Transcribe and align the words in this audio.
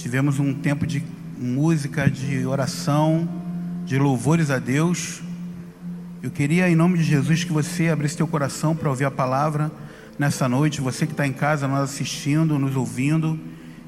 Tivemos 0.00 0.38
um 0.38 0.54
tempo 0.54 0.86
de 0.86 1.04
música, 1.38 2.10
de 2.10 2.46
oração, 2.46 3.28
de 3.84 3.98
louvores 3.98 4.50
a 4.50 4.58
Deus. 4.58 5.20
Eu 6.22 6.30
queria, 6.30 6.70
em 6.70 6.74
nome 6.74 6.96
de 6.96 7.04
Jesus, 7.04 7.44
que 7.44 7.52
você 7.52 7.90
abrisse 7.90 8.16
teu 8.16 8.26
coração 8.26 8.74
para 8.74 8.88
ouvir 8.88 9.04
a 9.04 9.10
palavra 9.10 9.70
nessa 10.18 10.48
noite. 10.48 10.80
Você 10.80 11.04
que 11.04 11.12
está 11.12 11.26
em 11.26 11.34
casa, 11.34 11.68
nos 11.68 11.80
assistindo, 11.80 12.58
nos 12.58 12.76
ouvindo. 12.76 13.38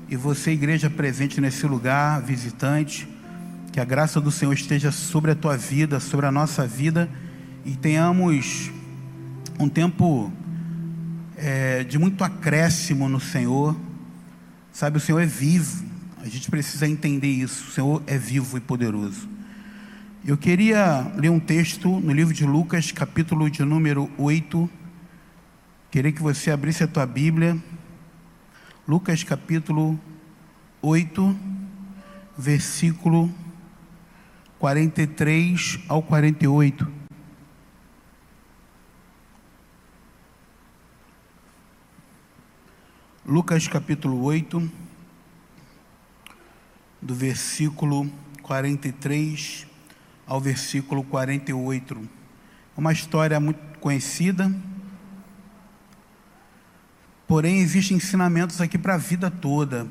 E 0.07 0.15
você, 0.15 0.51
igreja 0.51 0.91
presente 0.91 1.41
nesse 1.41 1.67
lugar, 1.67 2.21
visitante. 2.21 3.09
Que 3.73 3.81
a 3.81 3.85
graça 3.85 4.21
do 4.21 4.31
Senhor 4.31 4.53
esteja 4.53 4.93
sobre 4.93 5.31
a 5.31 5.35
tua 5.35 5.57
vida, 5.57 5.99
sobre 5.99 6.27
a 6.27 6.31
nossa 6.31 6.67
vida. 6.67 7.09
E 7.65 7.75
tenhamos 7.75 8.71
um 9.59 9.67
tempo 9.67 10.31
é, 11.39 11.85
de 11.85 11.99
muito 11.99 12.23
acréscimo 12.23 13.09
no 13.09 13.19
Senhor. 13.19 13.75
Sabe, 14.71 14.99
o 14.99 15.01
Senhor 15.01 15.21
é 15.21 15.27
vivo. 15.27 15.91
A 16.23 16.29
gente 16.29 16.49
precisa 16.49 16.87
entender 16.87 17.27
isso. 17.27 17.69
O 17.69 17.73
Senhor 17.73 18.03
é 18.07 18.17
vivo 18.17 18.57
e 18.57 18.61
poderoso. 18.61 19.29
Eu 20.25 20.39
queria 20.39 21.13
ler 21.17 21.31
um 21.31 21.41
texto 21.41 21.99
no 21.99 22.13
livro 22.13 22.33
de 22.33 22.47
Lucas, 22.47 22.93
capítulo 22.93 23.51
de 23.51 23.65
número 23.65 24.09
8. 24.17 24.71
Queria 25.91 26.13
que 26.13 26.23
você 26.23 26.53
abrisse 26.53 26.85
a 26.85 26.87
tua 26.87 27.05
Bíblia. 27.07 27.61
Lucas, 28.87 29.25
capítulo 29.25 29.99
8, 30.81 31.37
versículo 32.39 33.29
43 34.61 35.81
ao 35.89 36.05
48. 36.05 36.87
Lucas 43.27 43.67
capítulo 43.67 44.23
8, 44.23 44.82
do 47.03 47.15
versículo 47.17 48.09
43 48.43 49.67
ao 50.25 50.41
versículo 50.41 51.03
48. 51.03 52.09
Uma 52.77 52.93
história 52.93 53.39
muito 53.41 53.59
conhecida, 53.81 54.55
porém 57.27 57.59
existem 57.59 57.97
ensinamentos 57.97 58.61
aqui 58.61 58.79
para 58.79 58.95
a 58.95 58.99
vida 58.99 59.31
toda. 59.31 59.87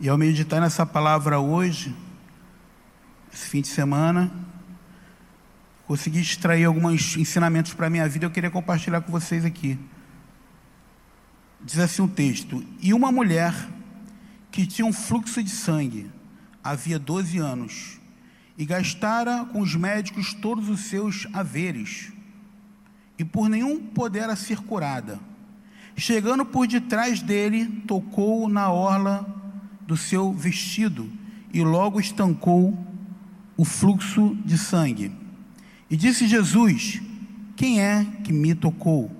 E 0.00 0.08
ao 0.08 0.16
meditar 0.16 0.60
nessa 0.60 0.86
palavra 0.86 1.40
hoje, 1.40 1.94
esse 3.34 3.48
fim 3.48 3.60
de 3.60 3.68
semana, 3.68 4.30
consegui 5.84 6.20
extrair 6.20 6.64
alguns 6.64 7.16
ensinamentos 7.16 7.74
para 7.74 7.88
a 7.88 7.90
minha 7.90 8.08
vida, 8.08 8.24
eu 8.24 8.30
queria 8.30 8.50
compartilhar 8.50 9.00
com 9.00 9.10
vocês 9.10 9.44
aqui. 9.44 9.76
Diz 11.60 11.80
assim 11.80 12.02
o 12.02 12.08
texto: 12.08 12.64
E 12.80 12.94
uma 12.94 13.10
mulher 13.10 13.52
que 14.50 14.66
tinha 14.66 14.86
um 14.86 14.92
fluxo 14.92 15.42
de 15.42 15.50
sangue, 15.50 16.10
havia 16.62 16.98
12 16.98 17.38
anos, 17.38 18.00
e 18.56 18.64
gastara 18.64 19.44
com 19.44 19.60
os 19.60 19.74
médicos 19.74 20.34
todos 20.34 20.68
os 20.68 20.80
seus 20.80 21.26
haveres, 21.32 22.12
e 23.18 23.24
por 23.24 23.48
nenhum 23.48 23.78
pudera 23.78 24.34
ser 24.36 24.58
curada. 24.58 25.18
Chegando 25.96 26.44
por 26.44 26.66
detrás 26.66 27.20
dele, 27.20 27.66
tocou 27.86 28.48
na 28.48 28.70
orla 28.70 29.26
do 29.86 29.96
seu 29.96 30.32
vestido, 30.32 31.10
e 31.52 31.62
logo 31.62 31.98
estancou 31.98 32.78
o 33.56 33.64
fluxo 33.64 34.36
de 34.44 34.56
sangue. 34.56 35.10
E 35.90 35.96
disse 35.96 36.28
Jesus: 36.28 37.00
Quem 37.56 37.80
é 37.80 38.06
que 38.22 38.32
me 38.32 38.54
tocou? 38.54 39.10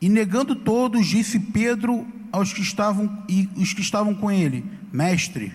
E 0.00 0.08
negando 0.08 0.54
todos, 0.54 1.06
disse 1.06 1.38
Pedro 1.38 2.06
aos 2.32 2.52
que 2.52 2.62
estavam 2.62 3.22
e 3.28 3.48
os 3.54 3.72
que 3.74 3.82
estavam 3.82 4.14
com 4.14 4.32
ele: 4.32 4.64
Mestre, 4.90 5.52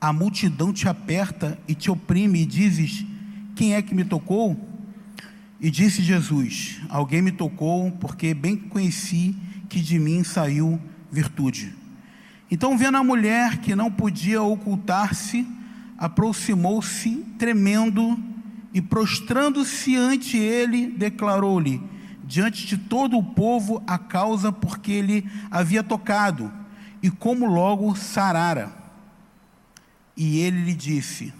a 0.00 0.12
multidão 0.12 0.72
te 0.72 0.86
aperta 0.86 1.58
e 1.66 1.74
te 1.74 1.90
oprime 1.90 2.42
e 2.42 2.46
dizes: 2.46 3.04
Quem 3.56 3.74
é 3.74 3.80
que 3.82 3.94
me 3.94 4.04
tocou? 4.04 4.56
E 5.60 5.70
disse 5.70 6.02
Jesus: 6.02 6.80
Alguém 6.88 7.22
me 7.22 7.32
tocou, 7.32 7.90
porque 7.92 8.34
bem 8.34 8.56
conheci 8.56 9.34
que 9.68 9.80
de 9.80 9.98
mim 9.98 10.22
saiu 10.22 10.78
virtude. 11.10 11.72
Então, 12.50 12.76
vendo 12.76 12.98
a 12.98 13.04
mulher 13.04 13.58
que 13.58 13.74
não 13.74 13.90
podia 13.90 14.42
ocultar-se, 14.42 15.46
aproximou-se 15.96 17.24
tremendo 17.38 18.18
e 18.74 18.80
prostrando-se 18.82 19.96
ante 19.96 20.36
ele, 20.36 20.88
declarou-lhe: 20.88 21.80
diante 22.32 22.66
de 22.66 22.78
todo 22.78 23.18
o 23.18 23.22
povo 23.22 23.82
a 23.86 23.98
causa 23.98 24.50
porque 24.50 24.90
ele 24.90 25.30
havia 25.50 25.82
tocado, 25.82 26.50
e 27.02 27.10
como 27.10 27.44
logo 27.44 27.94
sarara. 27.94 28.72
E 30.16 30.38
ele 30.38 30.62
lhe 30.64 30.72
disse: 30.72 31.30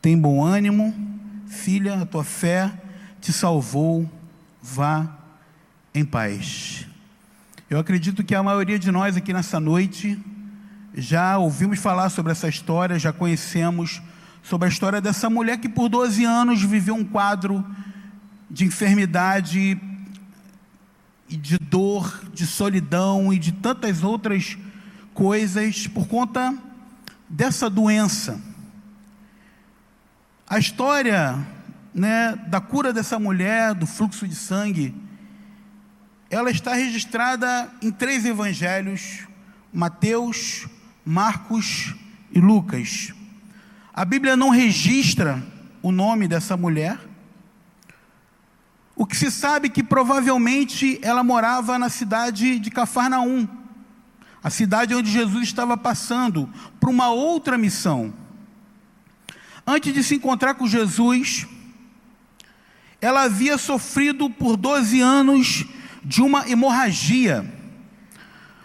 Tem 0.00 0.18
bom 0.18 0.42
ânimo, 0.42 0.94
filha, 1.46 2.00
a 2.00 2.06
tua 2.06 2.24
fé 2.24 2.72
te 3.20 3.34
salvou, 3.34 4.10
vá 4.62 5.06
em 5.94 6.06
paz. 6.06 6.86
Eu 7.68 7.78
acredito 7.78 8.24
que 8.24 8.34
a 8.34 8.42
maioria 8.42 8.78
de 8.78 8.90
nós 8.90 9.14
aqui 9.14 9.34
nessa 9.34 9.60
noite 9.60 10.18
já 10.94 11.36
ouvimos 11.36 11.78
falar 11.80 12.08
sobre 12.08 12.32
essa 12.32 12.48
história, 12.48 12.98
já 12.98 13.12
conhecemos 13.12 14.00
sobre 14.42 14.68
a 14.68 14.70
história 14.70 15.02
dessa 15.02 15.28
mulher 15.28 15.58
que 15.58 15.68
por 15.68 15.90
12 15.90 16.24
anos 16.24 16.62
viveu 16.62 16.94
um 16.94 17.04
quadro 17.04 17.62
de 18.50 18.64
enfermidade 18.64 19.78
e 21.28 21.36
de 21.36 21.58
dor, 21.58 22.24
de 22.32 22.46
solidão 22.46 23.32
e 23.32 23.38
de 23.38 23.52
tantas 23.52 24.02
outras 24.02 24.56
coisas 25.14 25.86
por 25.86 26.06
conta 26.06 26.56
dessa 27.28 27.68
doença. 27.68 28.40
A 30.48 30.58
história 30.58 31.38
né, 31.92 32.34
da 32.48 32.60
cura 32.60 32.92
dessa 32.92 33.18
mulher, 33.18 33.74
do 33.74 33.86
fluxo 33.86 34.26
de 34.26 34.34
sangue, 34.34 34.94
ela 36.30 36.50
está 36.50 36.74
registrada 36.74 37.70
em 37.82 37.90
três 37.90 38.24
evangelhos: 38.24 39.26
Mateus, 39.72 40.66
Marcos 41.04 41.94
e 42.32 42.40
Lucas. 42.40 43.12
A 43.92 44.04
Bíblia 44.04 44.36
não 44.36 44.50
registra 44.50 45.42
o 45.82 45.90
nome 45.90 46.28
dessa 46.28 46.56
mulher, 46.56 46.98
o 48.98 49.06
que 49.06 49.16
se 49.16 49.30
sabe 49.30 49.68
que 49.68 49.80
provavelmente 49.80 50.98
ela 51.02 51.22
morava 51.22 51.78
na 51.78 51.88
cidade 51.88 52.58
de 52.58 52.68
Cafarnaum, 52.68 53.46
a 54.42 54.50
cidade 54.50 54.92
onde 54.92 55.08
Jesus 55.08 55.44
estava 55.44 55.76
passando 55.76 56.52
para 56.80 56.90
uma 56.90 57.08
outra 57.08 57.56
missão. 57.56 58.12
Antes 59.64 59.94
de 59.94 60.02
se 60.02 60.16
encontrar 60.16 60.54
com 60.54 60.66
Jesus, 60.66 61.46
ela 63.00 63.22
havia 63.22 63.56
sofrido 63.56 64.28
por 64.28 64.56
12 64.56 65.00
anos 65.00 65.64
de 66.04 66.20
uma 66.20 66.50
hemorragia. 66.50 67.54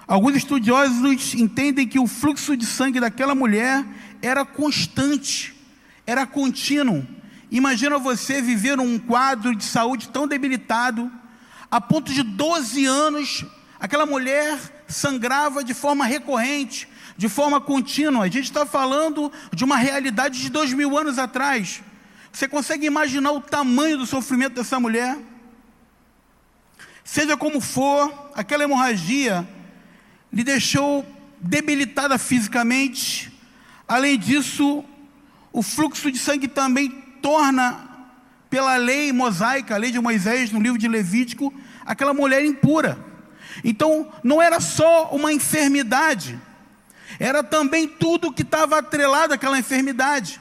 Alguns 0.08 0.36
estudiosos 0.36 1.36
entendem 1.36 1.88
que 1.88 2.00
o 2.00 2.08
fluxo 2.08 2.58
de 2.58 2.66
sangue 2.66 3.00
daquela 3.00 3.36
mulher 3.36 3.86
era 4.20 4.44
constante, 4.44 5.54
era 6.08 6.26
contínuo 6.26 7.06
Imagina 7.54 8.00
você 8.00 8.42
viver 8.42 8.80
um 8.80 8.98
quadro 8.98 9.56
de 9.56 9.64
saúde 9.64 10.10
tão 10.10 10.28
debilitado, 10.28 11.12
a 11.70 11.80
ponto 11.80 12.12
de 12.12 12.24
12 12.24 12.84
anos, 12.88 13.46
aquela 13.80 14.08
mulher 14.08 14.58
sangrava 14.88 15.64
de 15.64 15.72
forma 15.72 16.04
recorrente, 16.04 16.88
de 17.16 17.30
forma 17.30 17.62
contínua. 17.62 18.26
A 18.26 18.28
gente 18.28 18.46
está 18.46 18.66
falando 18.66 19.32
de 19.54 19.64
uma 19.64 19.78
realidade 19.78 20.42
de 20.42 20.50
dois 20.50 20.74
mil 20.74 20.98
anos 20.98 21.20
atrás. 21.20 21.84
Você 22.32 22.48
consegue 22.48 22.88
imaginar 22.88 23.32
o 23.34 23.40
tamanho 23.40 24.00
do 24.00 24.08
sofrimento 24.08 24.56
dessa 24.56 24.80
mulher? 24.80 25.16
Seja 27.04 27.38
como 27.38 27.62
for, 27.62 28.32
aquela 28.34 28.64
hemorragia 28.64 29.48
lhe 30.32 30.44
deixou 30.44 31.06
debilitada 31.40 32.18
fisicamente. 32.18 33.32
Além 33.88 34.18
disso, 34.18 34.84
o 35.52 35.62
fluxo 35.62 36.12
de 36.12 36.18
sangue 36.18 36.48
também 36.48 37.03
torna, 37.24 37.90
pela 38.50 38.76
lei 38.76 39.14
mosaica, 39.14 39.74
a 39.74 39.78
lei 39.78 39.90
de 39.90 40.00
Moisés, 40.00 40.52
no 40.52 40.62
livro 40.62 40.78
de 40.78 40.90
Levítico, 40.90 41.52
aquela 41.86 42.14
mulher 42.14 42.46
impura. 42.46 43.00
Então, 43.64 44.12
não 44.24 44.42
era 44.42 44.60
só 44.60 45.10
uma 45.12 45.32
enfermidade, 45.32 46.38
era 47.20 47.42
também 47.42 47.88
tudo 47.88 48.34
que 48.34 48.42
estava 48.42 48.80
atrelado 48.80 49.34
àquela 49.34 49.58
enfermidade. 49.58 50.40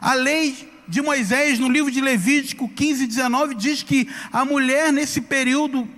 A 0.00 0.14
lei 0.14 0.70
de 0.88 1.00
Moisés, 1.00 1.58
no 1.60 1.68
livro 1.68 1.90
de 1.90 2.00
Levítico 2.00 2.68
15, 2.68 3.06
19, 3.06 3.54
diz 3.54 3.82
que 3.82 4.10
a 4.32 4.44
mulher, 4.44 4.92
nesse 4.92 5.20
período, 5.20 5.88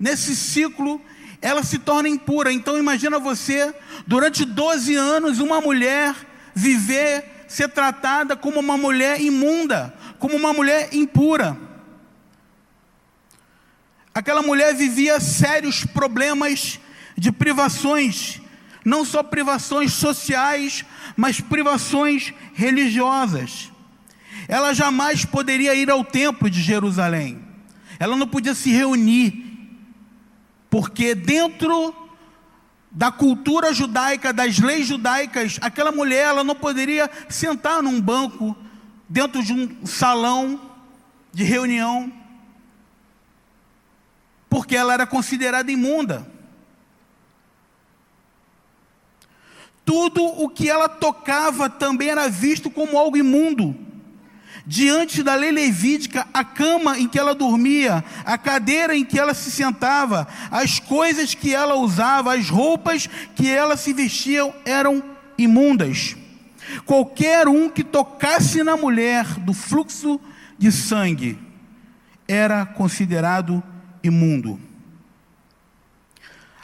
nesse 0.00 0.34
ciclo, 0.34 1.00
ela 1.40 1.62
se 1.62 1.78
torna 1.78 2.08
impura. 2.08 2.52
Então, 2.52 2.76
imagina 2.76 3.18
você, 3.18 3.72
durante 4.06 4.44
12 4.44 4.94
anos, 4.96 5.38
uma 5.38 5.60
mulher 5.60 6.14
viver 6.54 7.33
ser 7.48 7.68
tratada 7.68 8.36
como 8.36 8.60
uma 8.60 8.76
mulher 8.76 9.20
imunda, 9.20 9.94
como 10.18 10.36
uma 10.36 10.52
mulher 10.52 10.88
impura. 10.92 11.56
Aquela 14.14 14.42
mulher 14.42 14.74
vivia 14.74 15.18
sérios 15.18 15.84
problemas 15.84 16.78
de 17.16 17.32
privações, 17.32 18.40
não 18.84 19.04
só 19.04 19.22
privações 19.22 19.92
sociais, 19.92 20.84
mas 21.16 21.40
privações 21.40 22.32
religiosas. 22.54 23.72
Ela 24.46 24.72
jamais 24.74 25.24
poderia 25.24 25.74
ir 25.74 25.90
ao 25.90 26.04
templo 26.04 26.48
de 26.50 26.62
Jerusalém. 26.62 27.42
Ela 27.98 28.16
não 28.16 28.26
podia 28.26 28.54
se 28.54 28.70
reunir, 28.70 29.42
porque 30.68 31.14
dentro 31.14 31.94
da 32.94 33.10
cultura 33.10 33.74
judaica, 33.74 34.32
das 34.32 34.60
leis 34.60 34.86
judaicas, 34.86 35.58
aquela 35.60 35.90
mulher 35.90 36.28
ela 36.28 36.44
não 36.44 36.54
poderia 36.54 37.10
sentar 37.28 37.82
num 37.82 38.00
banco 38.00 38.56
dentro 39.08 39.42
de 39.42 39.52
um 39.52 39.84
salão 39.84 40.70
de 41.32 41.42
reunião, 41.42 42.12
porque 44.48 44.76
ela 44.76 44.94
era 44.94 45.04
considerada 45.04 45.72
imunda. 45.72 46.32
Tudo 49.84 50.24
o 50.24 50.48
que 50.48 50.70
ela 50.70 50.88
tocava 50.88 51.68
também 51.68 52.08
era 52.08 52.28
visto 52.28 52.70
como 52.70 52.96
algo 52.96 53.16
imundo. 53.16 53.83
Diante 54.66 55.22
da 55.22 55.34
lei 55.34 55.50
levídica, 55.50 56.26
a 56.32 56.44
cama 56.44 56.98
em 56.98 57.08
que 57.08 57.18
ela 57.18 57.34
dormia, 57.34 58.04
a 58.24 58.38
cadeira 58.38 58.96
em 58.96 59.04
que 59.04 59.18
ela 59.18 59.34
se 59.34 59.50
sentava, 59.50 60.26
as 60.50 60.80
coisas 60.80 61.34
que 61.34 61.54
ela 61.54 61.74
usava, 61.74 62.34
as 62.34 62.48
roupas 62.48 63.08
que 63.34 63.48
ela 63.48 63.76
se 63.76 63.92
vestia 63.92 64.42
eram 64.64 65.02
imundas. 65.36 66.16
Qualquer 66.86 67.46
um 67.46 67.68
que 67.68 67.84
tocasse 67.84 68.62
na 68.62 68.76
mulher 68.76 69.24
do 69.40 69.52
fluxo 69.52 70.18
de 70.58 70.72
sangue 70.72 71.38
era 72.26 72.64
considerado 72.64 73.62
imundo. 74.02 74.58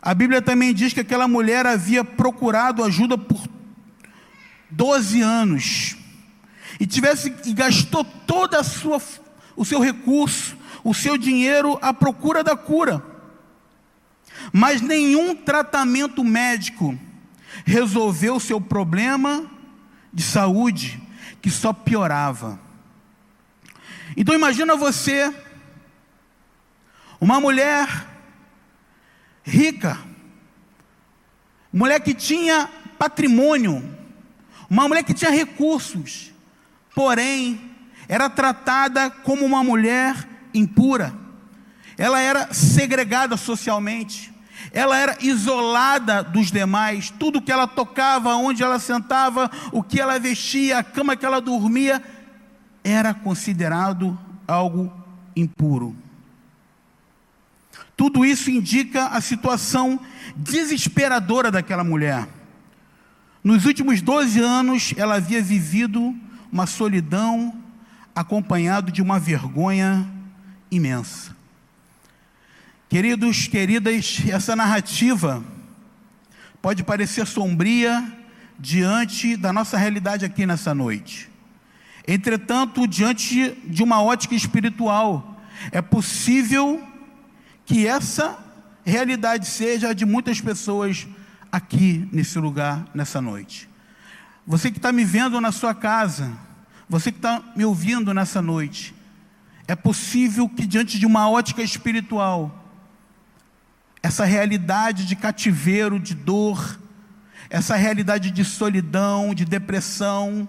A 0.01 0.15
Bíblia 0.15 0.41
também 0.41 0.73
diz 0.73 0.95
que 0.95 1.01
aquela 1.01 1.29
mulher 1.29 1.67
havia 1.67 2.03
procurado 2.03 2.83
ajuda 2.83 3.19
por 3.19 3.47
12 4.71 5.21
anos 5.21 6.00
e 6.81 6.87
tivesse 6.87 7.33
e 7.45 7.53
gastou 7.53 8.03
toda 8.03 8.59
a 8.59 8.65
sua 8.65 9.01
o 9.55 9.65
seu 9.65 9.79
recurso, 9.79 10.57
o 10.83 10.95
seu 10.95 11.19
dinheiro 11.19 11.79
à 11.83 11.93
procura 11.93 12.43
da 12.43 12.57
cura. 12.57 13.05
Mas 14.51 14.81
nenhum 14.81 15.37
tratamento 15.37 16.25
médico 16.25 16.99
resolveu 17.67 18.37
o 18.37 18.41
seu 18.41 18.59
problema 18.59 19.45
de 20.11 20.23
saúde 20.23 20.99
que 21.43 21.51
só 21.51 21.75
piorava. 21.75 22.59
Então 24.17 24.35
imagina 24.35 24.75
você 24.77 25.31
uma 27.21 27.39
mulher 27.39 28.07
rica, 29.43 29.99
mulher 31.71 32.01
que 32.01 32.15
tinha 32.15 32.67
patrimônio, 32.99 33.95
uma 34.71 34.89
mulher 34.89 35.03
que 35.03 35.13
tinha 35.13 35.31
recursos, 35.31 36.30
porém 37.01 37.59
era 38.07 38.29
tratada 38.29 39.09
como 39.09 39.47
uma 39.47 39.65
mulher 39.65 40.29
impura. 40.53 41.15
Ela 41.97 42.21
era 42.21 42.53
segregada 42.53 43.39
socialmente. 43.39 44.31
Ela 44.71 44.99
era 44.99 45.17
isolada 45.23 46.23
dos 46.23 46.53
demais. 46.53 47.09
Tudo 47.09 47.41
que 47.41 47.51
ela 47.51 47.67
tocava, 47.67 48.35
onde 48.35 48.63
ela 48.63 48.79
sentava, 48.79 49.51
o 49.73 49.83
que 49.83 49.99
ela 49.99 50.19
vestia, 50.19 50.77
a 50.77 50.85
cama 50.85 51.17
que 51.17 51.25
ela 51.25 51.41
dormia, 51.41 52.03
era 52.85 53.15
considerado 53.15 54.19
algo 54.47 54.93
impuro. 55.35 55.97
Tudo 57.97 58.27
isso 58.27 58.51
indica 58.51 59.07
a 59.07 59.23
situação 59.23 59.99
desesperadora 60.37 61.51
daquela 61.51 61.83
mulher. 61.83 62.29
Nos 63.43 63.65
últimos 63.65 64.03
12 64.03 64.39
anos, 64.39 64.93
ela 64.99 65.15
havia 65.15 65.43
vivido 65.43 66.15
uma 66.53 66.67
solidão 66.67 67.55
acompanhado 68.15 68.91
de 68.91 69.01
uma 69.01 69.19
vergonha 69.19 70.09
imensa. 70.71 71.37
Queridos, 72.89 73.47
queridas, 73.47 74.21
essa 74.29 74.57
narrativa 74.57 75.45
pode 76.61 76.83
parecer 76.83 77.27
sombria 77.27 78.13
diante 78.59 79.37
da 79.37 79.53
nossa 79.53 79.79
realidade 79.79 80.25
aqui 80.25 80.45
nessa 80.45 80.75
noite. 80.75 81.31
Entretanto, 82.07 82.87
diante 82.89 83.53
de 83.65 83.83
uma 83.83 84.03
ótica 84.03 84.35
espiritual, 84.35 85.41
é 85.71 85.81
possível 85.81 86.85
que 87.65 87.87
essa 87.87 88.37
realidade 88.85 89.47
seja 89.47 89.91
a 89.91 89.93
de 89.93 90.05
muitas 90.05 90.41
pessoas 90.41 91.07
aqui 91.53 92.09
nesse 92.11 92.39
lugar, 92.41 92.85
nessa 92.93 93.21
noite. 93.21 93.70
Você 94.51 94.69
que 94.69 94.79
está 94.79 94.91
me 94.91 95.05
vendo 95.05 95.41
na 95.41 95.53
sua 95.53 95.73
casa, 95.73 96.33
você 96.89 97.13
que 97.13 97.19
está 97.19 97.41
me 97.55 97.65
ouvindo 97.65 98.13
nessa 98.13 98.43
noite, 98.43 98.93
é 99.69 99.77
possível 99.77 100.49
que 100.49 100.67
diante 100.67 100.99
de 100.99 101.07
uma 101.07 101.31
ótica 101.31 101.63
espiritual, 101.63 102.75
essa 104.03 104.25
realidade 104.25 105.07
de 105.07 105.15
cativeiro, 105.15 106.01
de 106.01 106.17
dor, 106.17 106.81
essa 107.49 107.77
realidade 107.77 108.33
de 108.33 108.45
solidão, 108.45 109.33
de 109.37 109.45
depressão, 109.45 110.49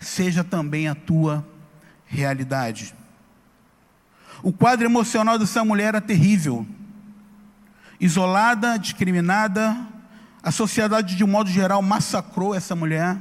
seja 0.00 0.42
também 0.42 0.88
a 0.88 0.94
tua 0.94 1.46
realidade. 2.06 2.94
O 4.42 4.50
quadro 4.50 4.86
emocional 4.86 5.38
dessa 5.38 5.62
mulher 5.62 5.88
era 5.88 6.00
terrível. 6.00 6.66
Isolada, 8.00 8.78
discriminada, 8.78 9.76
a 10.42 10.50
sociedade, 10.50 11.16
de 11.16 11.24
um 11.24 11.26
modo 11.26 11.50
geral, 11.50 11.82
massacrou 11.82 12.54
essa 12.54 12.74
mulher. 12.74 13.16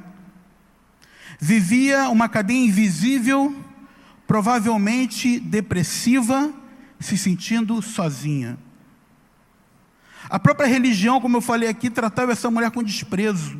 Vivia 1.39 2.09
uma 2.09 2.27
cadeia 2.29 2.65
invisível, 2.65 3.55
provavelmente 4.25 5.39
depressiva, 5.39 6.53
se 6.99 7.17
sentindo 7.17 7.81
sozinha. 7.81 8.57
A 10.29 10.39
própria 10.39 10.67
religião, 10.67 11.21
como 11.21 11.37
eu 11.37 11.41
falei 11.41 11.69
aqui, 11.69 11.89
tratava 11.89 12.31
essa 12.31 12.49
mulher 12.49 12.71
com 12.71 12.83
desprezo. 12.83 13.59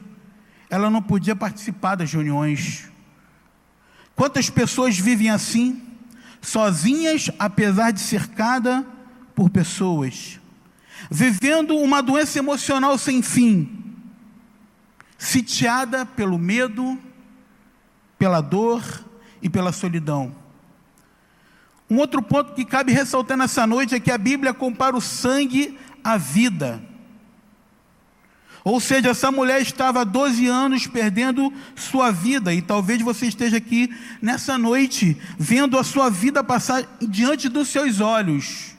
Ela 0.70 0.90
não 0.90 1.02
podia 1.02 1.36
participar 1.36 1.96
das 1.96 2.12
reuniões. 2.12 2.90
Quantas 4.16 4.50
pessoas 4.50 4.98
vivem 4.98 5.30
assim? 5.30 5.88
sozinhas, 6.42 7.30
apesar 7.38 7.92
de 7.92 8.00
cercada 8.00 8.86
por 9.36 9.50
pessoas, 9.50 10.40
vivendo 11.10 11.78
uma 11.78 12.02
doença 12.02 12.40
emocional 12.40 12.98
sem 12.98 13.22
fim, 13.22 13.84
sitiada 15.18 16.06
pelo 16.06 16.38
medo, 16.38 16.98
pela 18.18 18.42
dor 18.42 18.84
e 19.42 19.50
pela 19.50 19.72
solidão. 19.72 20.36
Um 21.90 21.98
outro 21.98 22.22
ponto 22.22 22.54
que 22.54 22.66
cabe 22.66 22.92
ressaltar 22.92 23.38
nessa 23.38 23.66
noite 23.66 23.96
é 23.96 24.00
que 24.00 24.12
a 24.12 24.18
Bíblia 24.18 24.54
compara 24.54 24.96
o 24.96 25.02
sangue 25.02 25.78
à 26.04 26.18
vida. 26.18 26.82
Ou 28.64 28.82
seja, 28.82 29.12
essa 29.12 29.32
mulher 29.32 29.62
estava 29.62 30.02
há 30.02 30.04
12 30.04 30.46
anos 30.46 30.88
perdendo 30.88 31.54
sua 31.74 32.12
vida, 32.12 32.54
e 32.54 32.62
talvez 32.62 33.02
você 33.02 33.28
esteja 33.28 33.56
aqui 33.56 33.90
nessa 34.22 34.58
noite 34.58 35.16
vendo 35.40 35.80
a 35.80 35.84
sua 35.86 36.10
vida 36.10 36.44
passar 36.44 36.86
diante 37.02 37.48
dos 37.48 37.70
seus 37.70 38.02
olhos. 38.02 38.77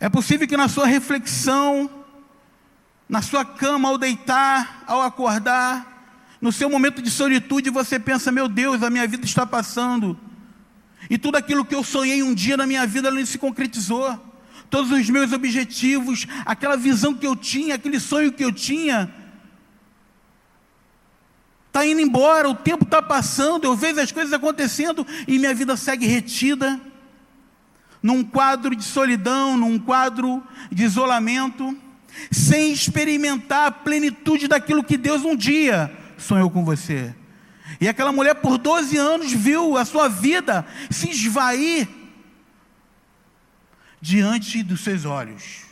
É 0.00 0.08
possível 0.08 0.48
que 0.48 0.56
na 0.56 0.66
sua 0.66 0.86
reflexão, 0.86 1.90
na 3.06 3.20
sua 3.20 3.44
cama 3.44 3.90
ao 3.90 3.98
deitar, 3.98 4.82
ao 4.86 5.02
acordar, 5.02 5.90
no 6.40 6.50
seu 6.50 6.70
momento 6.70 7.02
de 7.02 7.10
solitude, 7.10 7.68
você 7.68 7.98
pensa: 7.98 8.32
meu 8.32 8.48
Deus, 8.48 8.82
a 8.82 8.88
minha 8.88 9.06
vida 9.06 9.26
está 9.26 9.44
passando, 9.44 10.18
e 11.10 11.18
tudo 11.18 11.36
aquilo 11.36 11.66
que 11.66 11.74
eu 11.74 11.84
sonhei 11.84 12.22
um 12.22 12.32
dia 12.32 12.56
na 12.56 12.66
minha 12.66 12.86
vida 12.86 13.10
não 13.10 13.24
se 13.26 13.36
concretizou. 13.36 14.18
Todos 14.70 14.90
os 14.90 15.10
meus 15.10 15.32
objetivos, 15.32 16.26
aquela 16.46 16.76
visão 16.76 17.12
que 17.12 17.26
eu 17.26 17.36
tinha, 17.36 17.74
aquele 17.74 18.00
sonho 18.00 18.32
que 18.32 18.44
eu 18.44 18.52
tinha, 18.52 19.12
está 21.66 21.84
indo 21.84 22.00
embora, 22.00 22.48
o 22.48 22.54
tempo 22.54 22.84
está 22.84 23.02
passando, 23.02 23.64
eu 23.64 23.76
vejo 23.76 24.00
as 24.00 24.12
coisas 24.12 24.32
acontecendo 24.32 25.06
e 25.26 25.38
minha 25.38 25.52
vida 25.52 25.76
segue 25.76 26.06
retida, 26.06 26.80
num 28.02 28.24
quadro 28.24 28.74
de 28.74 28.84
solidão, 28.84 29.56
num 29.56 29.78
quadro 29.78 30.42
de 30.70 30.84
isolamento, 30.84 31.76
sem 32.30 32.72
experimentar 32.72 33.66
a 33.66 33.70
plenitude 33.70 34.48
daquilo 34.48 34.84
que 34.84 34.96
Deus 34.96 35.22
um 35.24 35.36
dia 35.36 35.92
sonhou 36.16 36.50
com 36.50 36.64
você. 36.64 37.14
E 37.80 37.88
aquela 37.88 38.12
mulher 38.12 38.34
por 38.36 38.58
12 38.58 38.96
anos 38.96 39.32
viu 39.32 39.76
a 39.76 39.84
sua 39.84 40.08
vida 40.08 40.66
se 40.90 41.10
esvair 41.10 41.88
diante 44.00 44.62
dos 44.62 44.80
seus 44.80 45.04
olhos. 45.04 45.64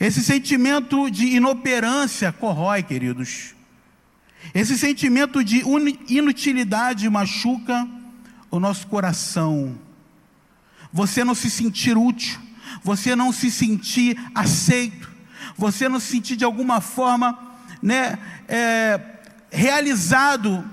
Esse 0.00 0.22
sentimento 0.22 1.10
de 1.10 1.26
inoperância 1.26 2.32
corrói, 2.32 2.82
queridos. 2.82 3.54
Esse 4.54 4.78
sentimento 4.78 5.42
de 5.42 5.62
inutilidade 6.08 7.08
machuca 7.08 7.86
o 8.50 8.58
nosso 8.58 8.86
coração. 8.86 9.76
Você 10.92 11.24
não 11.24 11.34
se 11.34 11.50
sentir 11.50 11.96
útil, 11.96 12.40
você 12.82 13.14
não 13.14 13.32
se 13.32 13.50
sentir 13.50 14.18
aceito, 14.34 15.10
você 15.56 15.88
não 15.88 16.00
se 16.00 16.06
sentir 16.06 16.36
de 16.36 16.44
alguma 16.44 16.80
forma 16.80 17.38
né, 17.82 18.18
é, 18.48 19.00
realizado 19.50 20.64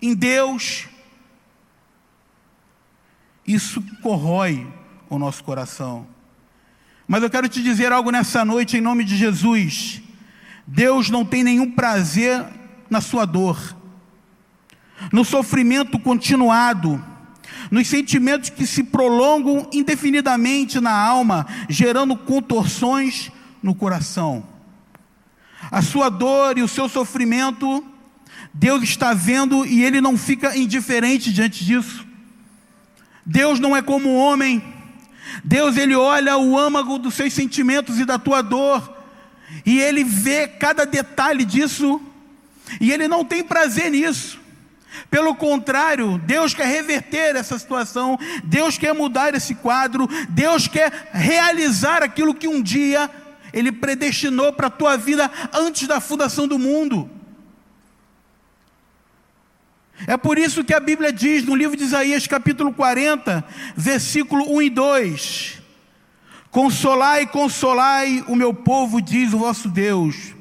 em 0.00 0.14
Deus, 0.14 0.88
isso 3.46 3.82
corrói 4.02 4.66
o 5.08 5.18
nosso 5.18 5.44
coração. 5.44 6.06
Mas 7.06 7.22
eu 7.22 7.30
quero 7.30 7.48
te 7.48 7.62
dizer 7.62 7.92
algo 7.92 8.10
nessa 8.10 8.44
noite, 8.44 8.76
em 8.76 8.80
nome 8.80 9.04
de 9.04 9.16
Jesus. 9.16 10.02
Deus 10.66 11.10
não 11.10 11.24
tem 11.24 11.44
nenhum 11.44 11.70
prazer 11.70 12.44
na 12.88 13.00
sua 13.00 13.24
dor, 13.24 13.76
no 15.12 15.24
sofrimento 15.24 15.98
continuado, 15.98 17.02
nos 17.72 17.88
sentimentos 17.88 18.50
que 18.50 18.66
se 18.66 18.84
prolongam 18.84 19.66
indefinidamente 19.72 20.78
na 20.78 20.92
alma, 20.92 21.46
gerando 21.70 22.14
contorções 22.14 23.32
no 23.62 23.74
coração. 23.74 24.46
A 25.70 25.80
sua 25.80 26.10
dor 26.10 26.58
e 26.58 26.62
o 26.62 26.68
seu 26.68 26.86
sofrimento, 26.86 27.82
Deus 28.52 28.82
está 28.82 29.14
vendo 29.14 29.64
e 29.64 29.82
ele 29.82 30.02
não 30.02 30.18
fica 30.18 30.54
indiferente 30.54 31.32
diante 31.32 31.64
disso. 31.64 32.06
Deus 33.24 33.58
não 33.58 33.74
é 33.74 33.80
como 33.80 34.06
um 34.06 34.18
homem. 34.18 34.62
Deus 35.42 35.78
ele 35.78 35.96
olha 35.96 36.36
o 36.36 36.58
âmago 36.58 36.98
dos 36.98 37.14
seus 37.14 37.32
sentimentos 37.32 37.98
e 37.98 38.04
da 38.04 38.18
tua 38.18 38.42
dor, 38.42 38.98
e 39.64 39.80
ele 39.80 40.04
vê 40.04 40.46
cada 40.46 40.84
detalhe 40.84 41.42
disso, 41.42 41.98
e 42.78 42.92
ele 42.92 43.08
não 43.08 43.24
tem 43.24 43.42
prazer 43.42 43.90
nisso. 43.90 44.41
Pelo 45.10 45.34
contrário, 45.34 46.18
Deus 46.18 46.54
quer 46.54 46.66
reverter 46.66 47.36
essa 47.36 47.58
situação, 47.58 48.18
Deus 48.44 48.78
quer 48.78 48.94
mudar 48.94 49.34
esse 49.34 49.54
quadro, 49.54 50.08
Deus 50.28 50.68
quer 50.68 51.10
realizar 51.12 52.02
aquilo 52.02 52.34
que 52.34 52.48
um 52.48 52.62
dia 52.62 53.10
Ele 53.52 53.72
predestinou 53.72 54.52
para 54.52 54.66
a 54.66 54.70
tua 54.70 54.96
vida 54.96 55.30
antes 55.52 55.86
da 55.86 56.00
fundação 56.00 56.46
do 56.46 56.58
mundo. 56.58 57.10
É 60.06 60.16
por 60.16 60.38
isso 60.38 60.64
que 60.64 60.74
a 60.74 60.80
Bíblia 60.80 61.12
diz 61.12 61.44
no 61.44 61.54
livro 61.54 61.76
de 61.76 61.84
Isaías, 61.84 62.26
capítulo 62.26 62.72
40, 62.72 63.44
versículo 63.76 64.52
1 64.56 64.62
e 64.62 64.70
2: 64.70 65.62
Consolai, 66.50 67.26
consolai 67.26 68.24
o 68.26 68.34
meu 68.34 68.52
povo, 68.52 69.00
diz 69.00 69.32
o 69.32 69.38
vosso 69.38 69.68
Deus. 69.68 70.34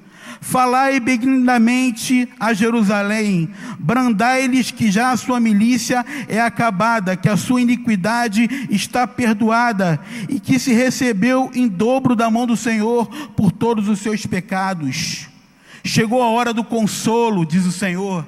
Falai 0.43 0.99
benignamente 0.99 2.27
a 2.39 2.51
Jerusalém, 2.51 3.51
brandai-lhes 3.77 4.71
que 4.71 4.89
já 4.89 5.11
a 5.11 5.17
sua 5.17 5.39
milícia 5.39 6.03
é 6.27 6.41
acabada, 6.41 7.15
que 7.15 7.29
a 7.29 7.37
sua 7.37 7.61
iniquidade 7.61 8.67
está 8.67 9.05
perdoada 9.05 9.99
e 10.27 10.39
que 10.39 10.57
se 10.57 10.73
recebeu 10.73 11.51
em 11.53 11.67
dobro 11.67 12.15
da 12.15 12.31
mão 12.31 12.47
do 12.47 12.57
Senhor 12.57 13.05
por 13.35 13.51
todos 13.51 13.87
os 13.87 13.99
seus 13.99 14.25
pecados. 14.25 15.27
Chegou 15.83 16.23
a 16.23 16.29
hora 16.31 16.51
do 16.51 16.63
consolo, 16.63 17.45
diz 17.45 17.67
o 17.67 17.71
Senhor. 17.71 18.25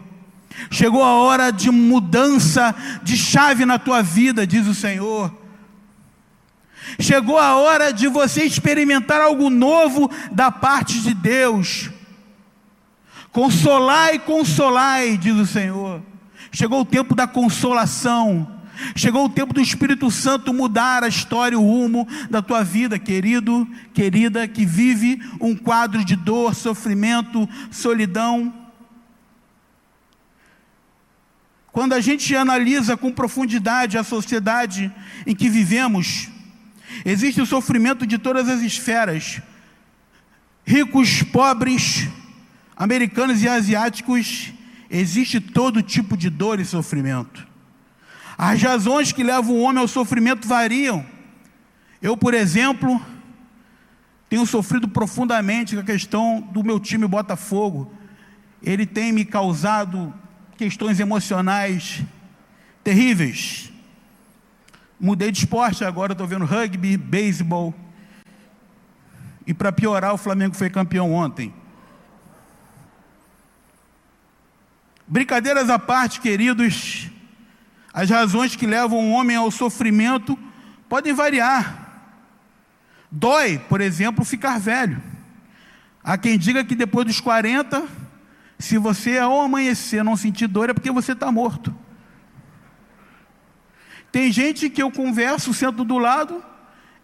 Chegou 0.70 1.03
a 1.03 1.15
hora 1.15 1.50
de 1.50 1.72
mudança 1.72 2.75
de 3.01 3.17
chave 3.17 3.65
na 3.65 3.79
tua 3.79 4.03
vida, 4.03 4.46
diz 4.46 4.67
o 4.67 4.75
Senhor. 4.75 5.36
Chegou 7.00 7.39
a 7.39 7.55
hora 7.55 7.91
de 7.91 8.08
você 8.08 8.43
experimentar 8.43 9.20
algo 9.20 9.50
novo 9.50 10.12
da 10.32 10.51
parte 10.51 11.01
de 11.01 11.15
Deus. 11.15 11.89
Consolai, 13.34 14.20
consolai, 14.20 15.18
diz 15.18 15.36
o 15.36 15.48
Senhor. 15.48 16.04
Chegou 16.52 16.82
o 16.82 16.86
tempo 16.86 17.16
da 17.16 17.25
consolação. 17.25 18.62
Chegou 18.96 19.25
o 19.25 19.30
tempo 19.30 19.54
do 19.54 19.62
Espírito 19.62 20.10
Santo 20.12 20.54
mudar 20.54 21.04
a 21.04 21.08
história, 21.08 21.58
o 21.58 21.63
rumo 21.63 22.08
da 22.30 22.44
tua 22.44 22.63
vida, 22.63 23.00
querido, 23.00 23.68
querida, 23.92 24.48
que 24.48 24.66
vive 24.66 25.20
um 25.42 25.56
quadro 25.56 26.06
de 26.06 26.16
dor, 26.16 26.54
sofrimento, 26.54 27.50
solidão. 27.72 28.54
Quando 31.72 31.94
a 31.94 32.00
gente 32.00 32.36
analisa 32.36 32.96
com 32.96 33.12
profundidade 33.12 33.98
a 33.98 34.04
sociedade 34.04 34.94
em 35.25 35.36
que 35.36 35.50
vivemos, 35.50 36.30
existe 37.04 37.42
o 37.42 37.48
sofrimento 37.48 38.06
de 38.06 38.20
todas 38.20 38.48
as 38.48 38.62
esferas, 38.62 39.42
ricos, 40.63 41.24
pobres, 41.24 42.08
americanos 42.84 43.42
e 43.42 43.48
asiáticos, 43.48 44.52
existe 44.90 45.40
todo 45.40 45.82
tipo 45.82 46.18
de 46.18 46.30
dor 46.30 46.60
e 46.60 46.66
sofrimento. 46.66 47.48
As 48.38 48.62
razões 48.62 49.13
que 49.13 49.24
levam 49.24 49.56
o 49.56 49.62
homem 49.62 49.80
ao 49.80 49.88
sofrimento 49.88 50.46
variam. 50.46 51.06
Eu, 52.02 52.18
por 52.18 52.34
exemplo, 52.34 53.02
tenho 54.28 54.46
sofrido 54.46 54.86
profundamente 54.90 55.75
com 55.75 55.80
a 55.80 55.86
questão 55.86 56.42
do 56.42 56.62
meu 56.62 56.78
time 56.78 57.08
Botafogo. 57.08 57.90
Ele 58.62 58.86
tem 58.86 59.13
me 59.13 59.24
causado 59.24 60.13
questões 60.58 61.00
emocionais 61.00 62.04
terríveis. 62.84 63.72
Mudei 65.00 65.32
de 65.32 65.40
esporte, 65.40 65.86
agora 65.86 66.12
estou 66.12 66.28
vendo 66.28 66.44
rugby, 66.44 66.98
beisebol. 66.98 67.74
E 69.48 69.54
para 69.54 69.72
piorar, 69.72 70.13
o 70.13 70.18
Flamengo 70.18 70.54
foi 70.54 70.70
campeão 70.70 71.13
ontem. 71.13 71.62
Brincadeiras 75.07 75.69
à 75.69 75.77
parte, 75.77 76.22
queridos, 76.22 77.10
as 77.93 78.10
razões 78.10 78.55
que 78.55 78.65
levam 78.65 79.00
um 79.00 79.12
homem 79.12 79.36
ao 79.36 79.51
sofrimento 79.51 80.38
podem 80.88 81.13
variar. 81.13 81.83
Dói, 83.12 83.60
por 83.69 83.81
exemplo, 83.81 84.25
ficar 84.25 84.60
velho. 84.60 85.01
Há 86.03 86.17
quem 86.17 86.38
diga 86.38 86.63
que 86.63 86.75
depois 86.75 87.05
dos 87.05 87.19
40, 87.19 87.86
se 88.57 88.77
você 88.77 89.17
ao 89.17 89.41
amanhecer 89.41 90.03
não 90.03 90.17
sentir 90.17 90.48
dor, 90.48 90.69
é 90.69 90.74
porque 90.74 90.91
você 90.91 91.12
está 91.12 91.31
morto. 91.31 91.75
Tem 94.12 94.31
gente 94.31 94.69
que 94.69 94.81
eu 94.81 94.91
converso, 94.91 95.53
sento 95.53 95.83
do 95.83 95.98
lado, 95.98 96.43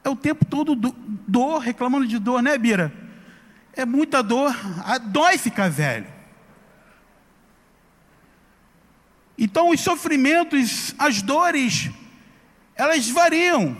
é 0.03 0.09
o 0.09 0.15
tempo 0.15 0.45
todo 0.45 0.75
dor, 0.75 1.59
reclamando 1.59 2.07
de 2.07 2.17
dor, 2.19 2.41
né, 2.41 2.57
Bira? 2.57 2.93
É 3.73 3.85
muita 3.85 4.21
dor, 4.21 4.55
dói 5.07 5.37
ficar 5.37 5.69
velho. 5.69 6.18
Então, 9.41 9.69
os 9.69 9.79
sofrimentos, 9.79 10.93
as 10.99 11.21
dores, 11.21 11.89
elas 12.75 13.09
variam. 13.09 13.77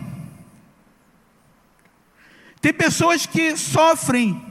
Tem 2.62 2.74
pessoas 2.74 3.26
que 3.26 3.58
sofrem 3.58 4.42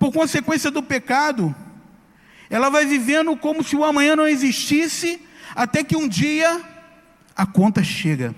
por 0.00 0.12
consequência 0.12 0.68
do 0.68 0.82
pecado, 0.82 1.54
ela 2.50 2.68
vai 2.68 2.84
vivendo 2.84 3.36
como 3.36 3.62
se 3.62 3.76
o 3.76 3.84
amanhã 3.84 4.16
não 4.16 4.26
existisse, 4.26 5.24
até 5.54 5.84
que 5.84 5.96
um 5.96 6.08
dia 6.08 6.60
a 7.36 7.46
conta 7.46 7.84
chega. 7.84 8.34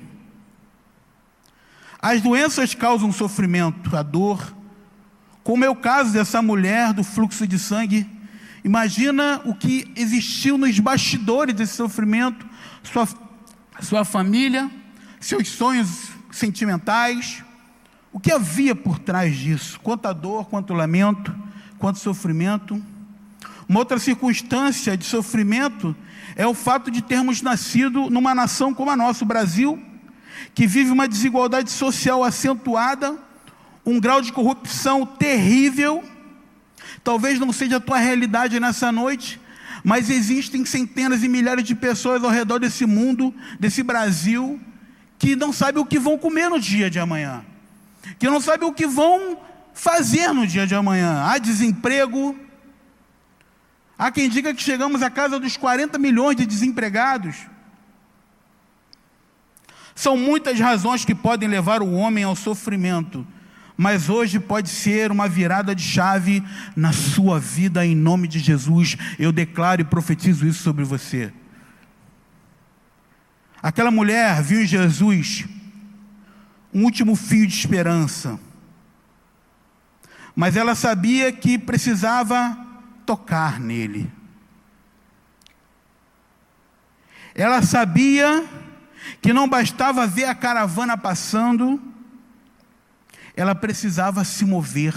As 2.02 2.20
doenças 2.20 2.74
causam 2.74 3.10
sofrimento, 3.10 3.96
a 3.96 4.02
dor, 4.02 4.54
como 5.42 5.64
é 5.64 5.70
o 5.70 5.76
caso 5.76 6.12
dessa 6.12 6.42
mulher 6.42 6.92
do 6.92 7.02
fluxo 7.02 7.46
de 7.46 7.58
sangue 7.58 8.06
Imagina 8.64 9.42
o 9.44 9.54
que 9.54 9.92
existiu 9.94 10.56
nos 10.56 10.80
bastidores 10.80 11.54
desse 11.54 11.74
sofrimento, 11.74 12.46
sua, 12.82 13.06
sua 13.78 14.06
família, 14.06 14.70
seus 15.20 15.48
sonhos 15.48 16.08
sentimentais, 16.32 17.44
o 18.10 18.18
que 18.18 18.32
havia 18.32 18.74
por 18.74 18.98
trás 18.98 19.36
disso, 19.36 19.78
quanta 19.80 20.14
dor, 20.14 20.46
quanto 20.46 20.72
lamento, 20.72 21.34
quanto 21.78 21.98
sofrimento. 21.98 22.82
Uma 23.68 23.80
outra 23.80 23.98
circunstância 23.98 24.96
de 24.96 25.04
sofrimento 25.04 25.94
é 26.34 26.46
o 26.46 26.54
fato 26.54 26.90
de 26.90 27.02
termos 27.02 27.42
nascido 27.42 28.08
numa 28.08 28.34
nação 28.34 28.72
como 28.72 28.90
a 28.90 28.96
nossa, 28.96 29.24
o 29.24 29.28
Brasil, 29.28 29.78
que 30.54 30.66
vive 30.66 30.90
uma 30.90 31.06
desigualdade 31.06 31.70
social 31.70 32.24
acentuada, 32.24 33.14
um 33.84 34.00
grau 34.00 34.22
de 34.22 34.32
corrupção 34.32 35.04
terrível 35.04 36.02
Talvez 37.04 37.38
não 37.38 37.52
seja 37.52 37.76
a 37.76 37.80
tua 37.80 37.98
realidade 37.98 38.58
nessa 38.58 38.90
noite, 38.90 39.38
mas 39.84 40.08
existem 40.08 40.64
centenas 40.64 41.22
e 41.22 41.28
milhares 41.28 41.62
de 41.62 41.74
pessoas 41.74 42.24
ao 42.24 42.30
redor 42.30 42.58
desse 42.58 42.86
mundo, 42.86 43.34
desse 43.60 43.82
Brasil, 43.82 44.58
que 45.18 45.36
não 45.36 45.52
sabem 45.52 45.82
o 45.82 45.86
que 45.86 45.98
vão 45.98 46.16
comer 46.16 46.48
no 46.48 46.58
dia 46.58 46.88
de 46.88 46.98
amanhã, 46.98 47.44
que 48.18 48.26
não 48.26 48.40
sabem 48.40 48.66
o 48.66 48.72
que 48.72 48.86
vão 48.86 49.38
fazer 49.74 50.32
no 50.32 50.46
dia 50.46 50.66
de 50.66 50.74
amanhã. 50.74 51.24
Há 51.26 51.36
desemprego. 51.36 52.34
Há 53.98 54.10
quem 54.10 54.28
diga 54.28 54.54
que 54.54 54.62
chegamos 54.62 55.02
à 55.02 55.10
casa 55.10 55.38
dos 55.38 55.58
40 55.58 55.98
milhões 55.98 56.36
de 56.36 56.46
desempregados. 56.46 57.36
São 59.94 60.16
muitas 60.16 60.58
razões 60.58 61.04
que 61.04 61.14
podem 61.14 61.48
levar 61.48 61.82
o 61.82 61.92
homem 61.92 62.24
ao 62.24 62.34
sofrimento 62.34 63.26
mas 63.76 64.08
hoje 64.08 64.38
pode 64.38 64.68
ser 64.68 65.10
uma 65.10 65.28
virada 65.28 65.74
de 65.74 65.82
chave 65.82 66.42
na 66.76 66.92
sua 66.92 67.40
vida, 67.40 67.84
em 67.84 67.94
nome 67.94 68.28
de 68.28 68.38
Jesus. 68.38 68.96
Eu 69.18 69.32
declaro 69.32 69.80
e 69.80 69.84
profetizo 69.84 70.46
isso 70.46 70.62
sobre 70.62 70.84
você. 70.84 71.32
Aquela 73.60 73.90
mulher 73.90 74.42
viu 74.42 74.62
em 74.62 74.66
Jesus 74.66 75.46
um 76.72 76.84
último 76.84 77.16
fio 77.16 77.46
de 77.46 77.54
esperança. 77.54 78.38
Mas 80.36 80.56
ela 80.56 80.74
sabia 80.74 81.32
que 81.32 81.58
precisava 81.58 82.56
tocar 83.06 83.58
nele. 83.58 84.10
Ela 87.34 87.62
sabia 87.62 88.44
que 89.20 89.32
não 89.32 89.48
bastava 89.48 90.06
ver 90.06 90.24
a 90.24 90.34
caravana 90.34 90.96
passando, 90.96 91.80
ela 93.36 93.54
precisava 93.54 94.24
se 94.24 94.44
mover, 94.44 94.94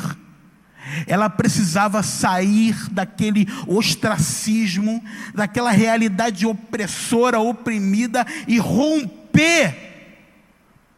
ela 1.06 1.30
precisava 1.30 2.02
sair 2.04 2.76
daquele 2.92 3.48
ostracismo, 3.68 5.04
daquela 5.34 5.72
realidade 5.72 6.46
opressora, 6.46 7.40
oprimida 7.40 8.26
e 8.48 8.58
romper 8.58 9.88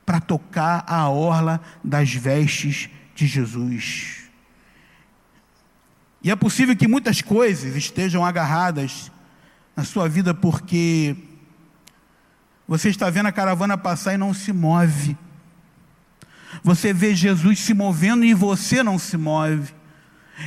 para 0.05 0.19
tocar 0.19 0.84
a 0.88 1.10
orla 1.10 1.62
das 1.84 2.13
vestes 2.13 2.89
de 3.15 3.25
Jesus. 3.25 4.19
E 6.22 6.29
é 6.29 6.36
possível 6.36 6.75
que 6.75 6.88
muitas 6.88 7.22
coisas 7.22 7.75
estejam 7.75 8.25
agarradas 8.25 9.12
na 9.75 9.84
sua 9.84 10.10
vida 10.10 10.34
porque 10.34 11.15
você 12.67 12.89
está 12.89 13.10
vendo 13.10 13.27
a 13.27 13.31
caravana 13.31 13.77
passar 13.77 14.13
e 14.13 14.17
não 14.17 14.34
se 14.34 14.51
move. 14.51 15.17
Você 16.63 16.94
vê 16.94 17.15
Jesus 17.15 17.60
se 17.60 17.74
movendo 17.74 18.25
e 18.25 18.34
você 18.34 18.84
não 18.84 18.98
se 18.98 19.18
move. 19.18 19.74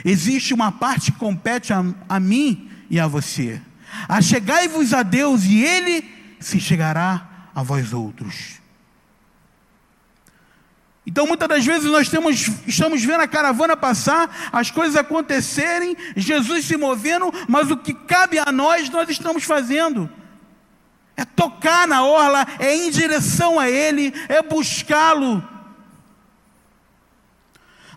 Existe 0.04 0.54
uma 0.54 0.73
parte 0.73 1.12
que 1.12 1.18
compete 1.18 1.73
a, 1.73 1.85
a 2.09 2.18
mim 2.18 2.71
e 2.88 2.99
a 2.99 3.06
você. 3.06 3.61
Achegai-vos 4.09 4.92
a 4.92 5.02
Deus 5.02 5.44
e 5.44 5.62
Ele 5.62 6.04
se 6.40 6.59
chegará 6.59 7.49
a 7.54 7.62
vós 7.62 7.92
outros. 7.92 8.62
Então, 11.04 11.26
muitas 11.26 11.49
das 11.49 11.64
vezes 11.64 11.90
nós 11.90 12.09
temos, 12.09 12.49
estamos 12.66 13.02
vendo 13.04 13.23
a 13.23 13.28
caravana 13.28 13.76
passar, 13.76 14.50
as 14.52 14.71
coisas 14.71 14.97
acontecerem, 14.97 15.97
Jesus 16.16 16.64
se 16.64 16.76
movendo, 16.76 17.32
mas 17.49 17.71
o 17.71 17.76
que 17.76 17.92
cabe 17.92 18.38
a 18.38 18.52
nós, 18.52 18.88
nós 18.88 19.09
estamos 19.09 19.42
fazendo. 19.42 20.09
É 21.16 21.25
tocar 21.25 21.88
na 21.88 22.04
orla, 22.04 22.47
é 22.59 22.75
ir 22.76 22.87
em 22.87 22.90
direção 22.90 23.59
a 23.59 23.68
Ele, 23.68 24.14
é 24.28 24.42
buscá-lo. 24.42 25.51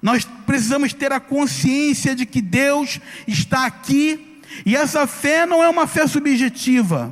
Nós 0.06 0.24
precisamos 0.46 0.94
ter 0.94 1.12
a 1.12 1.20
consciência 1.20 2.16
de 2.16 2.28
que 2.28 2.40
Deus 2.40 3.00
está 3.28 3.66
aqui, 3.66 4.40
e 4.64 4.76
essa 4.76 5.08
fé 5.08 5.48
não 5.48 5.64
é 5.64 5.68
uma 5.68 5.88
fé 5.88 6.06
subjetiva, 6.06 7.12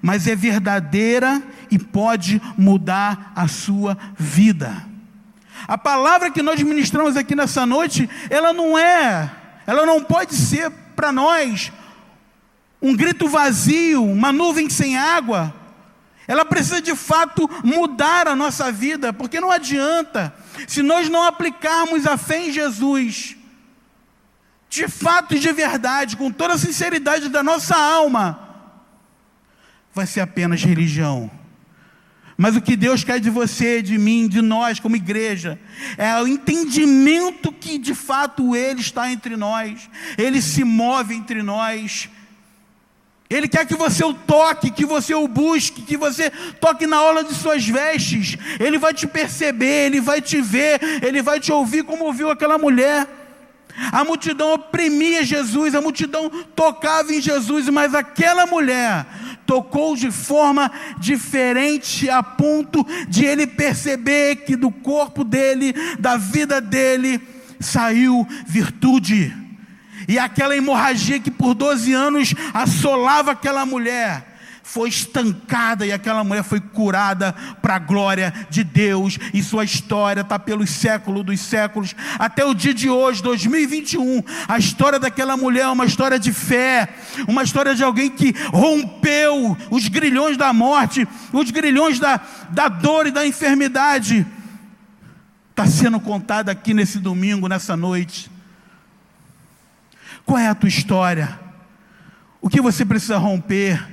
mas 0.00 0.28
é 0.28 0.36
verdadeira 0.36 1.42
e 1.72 1.76
pode 1.76 2.40
mudar 2.56 3.32
a 3.34 3.48
sua 3.48 3.98
vida. 4.16 4.86
A 5.66 5.76
palavra 5.76 6.30
que 6.30 6.40
nós 6.40 6.62
ministramos 6.62 7.16
aqui 7.16 7.34
nessa 7.34 7.66
noite, 7.66 8.08
ela 8.30 8.52
não 8.52 8.78
é, 8.78 9.28
ela 9.66 9.84
não 9.84 10.00
pode 10.00 10.36
ser 10.36 10.70
para 10.94 11.10
nós 11.10 11.72
um 12.80 12.94
grito 12.94 13.26
vazio, 13.26 14.04
uma 14.04 14.30
nuvem 14.30 14.70
sem 14.70 14.96
água. 14.96 15.52
Ela 16.28 16.44
precisa 16.44 16.80
de 16.80 16.94
fato 16.94 17.50
mudar 17.64 18.28
a 18.28 18.36
nossa 18.36 18.70
vida, 18.70 19.12
porque 19.12 19.40
não 19.40 19.50
adianta, 19.50 20.32
se 20.66 20.82
nós 20.82 21.08
não 21.08 21.22
aplicarmos 21.22 22.06
a 22.06 22.16
fé 22.16 22.48
em 22.48 22.52
Jesus, 22.52 23.36
de 24.68 24.86
fato 24.88 25.34
e 25.34 25.38
de 25.38 25.52
verdade, 25.52 26.16
com 26.16 26.30
toda 26.30 26.54
a 26.54 26.58
sinceridade 26.58 27.28
da 27.28 27.42
nossa 27.42 27.76
alma, 27.76 28.48
vai 29.92 30.06
ser 30.06 30.20
apenas 30.20 30.62
religião. 30.62 31.30
Mas 32.36 32.56
o 32.56 32.60
que 32.62 32.74
Deus 32.74 33.04
quer 33.04 33.20
de 33.20 33.28
você, 33.28 33.82
de 33.82 33.98
mim, 33.98 34.26
de 34.26 34.40
nós 34.40 34.80
como 34.80 34.96
igreja, 34.96 35.60
é 35.98 36.14
o 36.22 36.26
entendimento 36.26 37.52
que 37.52 37.76
de 37.76 37.94
fato 37.94 38.56
Ele 38.56 38.80
está 38.80 39.12
entre 39.12 39.36
nós, 39.36 39.90
Ele 40.16 40.40
se 40.40 40.64
move 40.64 41.14
entre 41.14 41.42
nós. 41.42 42.08
Ele 43.30 43.46
quer 43.46 43.64
que 43.64 43.76
você 43.76 44.04
o 44.04 44.12
toque, 44.12 44.72
que 44.72 44.84
você 44.84 45.14
o 45.14 45.28
busque, 45.28 45.82
que 45.82 45.96
você 45.96 46.30
toque 46.60 46.84
na 46.84 46.96
aula 46.96 47.22
de 47.22 47.32
suas 47.32 47.64
vestes. 47.64 48.36
Ele 48.58 48.76
vai 48.76 48.92
te 48.92 49.06
perceber, 49.06 49.86
ele 49.86 50.00
vai 50.00 50.20
te 50.20 50.42
ver, 50.42 50.80
ele 51.00 51.22
vai 51.22 51.38
te 51.38 51.52
ouvir 51.52 51.84
como 51.84 52.06
ouviu 52.06 52.28
aquela 52.28 52.58
mulher. 52.58 53.06
A 53.92 54.04
multidão 54.04 54.52
oprimia 54.54 55.24
Jesus, 55.24 55.76
a 55.76 55.80
multidão 55.80 56.28
tocava 56.56 57.14
em 57.14 57.20
Jesus, 57.20 57.68
mas 57.68 57.94
aquela 57.94 58.46
mulher 58.46 59.06
tocou 59.46 59.94
de 59.94 60.10
forma 60.10 60.70
diferente, 60.98 62.10
a 62.10 62.24
ponto 62.24 62.84
de 63.08 63.24
ele 63.24 63.46
perceber 63.46 64.36
que 64.44 64.56
do 64.56 64.72
corpo 64.72 65.22
dele, 65.22 65.72
da 66.00 66.16
vida 66.16 66.60
dele, 66.60 67.20
saiu 67.60 68.26
virtude. 68.44 69.49
E 70.10 70.18
aquela 70.18 70.56
hemorragia 70.56 71.20
que 71.20 71.30
por 71.30 71.54
12 71.54 71.92
anos 71.92 72.34
assolava 72.52 73.30
aquela 73.30 73.64
mulher, 73.64 74.26
foi 74.60 74.88
estancada 74.88 75.86
e 75.86 75.92
aquela 75.92 76.24
mulher 76.24 76.42
foi 76.42 76.58
curada 76.58 77.32
para 77.62 77.76
a 77.76 77.78
glória 77.78 78.34
de 78.50 78.64
Deus. 78.64 79.16
E 79.32 79.40
sua 79.40 79.62
história 79.62 80.22
está 80.22 80.36
pelos 80.36 80.68
séculos 80.68 81.24
dos 81.24 81.38
séculos, 81.38 81.94
até 82.18 82.44
o 82.44 82.54
dia 82.54 82.74
de 82.74 82.90
hoje, 82.90 83.22
2021. 83.22 84.20
A 84.48 84.58
história 84.58 84.98
daquela 84.98 85.36
mulher 85.36 85.62
é 85.62 85.68
uma 85.68 85.84
história 85.84 86.18
de 86.18 86.32
fé, 86.32 86.88
uma 87.28 87.44
história 87.44 87.72
de 87.72 87.84
alguém 87.84 88.10
que 88.10 88.34
rompeu 88.52 89.56
os 89.70 89.86
grilhões 89.86 90.36
da 90.36 90.52
morte, 90.52 91.06
os 91.32 91.52
grilhões 91.52 92.00
da, 92.00 92.20
da 92.50 92.66
dor 92.66 93.06
e 93.06 93.12
da 93.12 93.24
enfermidade. 93.24 94.26
Está 95.50 95.68
sendo 95.68 96.00
contada 96.00 96.50
aqui 96.50 96.74
nesse 96.74 96.98
domingo, 96.98 97.46
nessa 97.46 97.76
noite. 97.76 98.39
Qual 100.30 100.38
é 100.38 100.46
a 100.46 100.54
tua 100.54 100.68
história? 100.68 101.40
O 102.40 102.48
que 102.48 102.60
você 102.60 102.86
precisa 102.86 103.18
romper? 103.18 103.84